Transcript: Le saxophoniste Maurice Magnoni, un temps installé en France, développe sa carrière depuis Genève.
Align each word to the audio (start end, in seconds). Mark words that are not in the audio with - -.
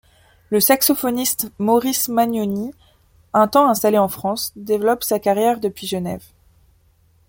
Le 0.49 0.59
saxophoniste 0.59 1.51
Maurice 1.59 2.07
Magnoni, 2.09 2.73
un 3.33 3.47
temps 3.47 3.69
installé 3.69 3.99
en 3.99 4.07
France, 4.09 4.51
développe 4.55 5.03
sa 5.03 5.19
carrière 5.19 5.59
depuis 5.59 5.85
Genève. 5.85 6.23